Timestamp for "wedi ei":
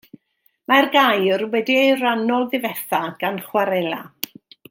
1.51-1.91